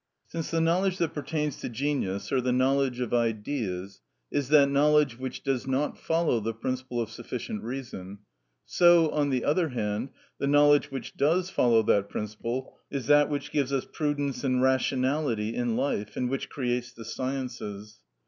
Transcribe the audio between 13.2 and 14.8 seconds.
which gives us prudence and